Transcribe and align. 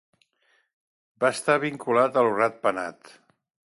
Va 1.25 1.31
estar 1.37 1.59
vinculat 1.67 2.21
a 2.23 2.27
Lo 2.29 2.35
Rat 2.43 2.61
Penat. 2.67 3.19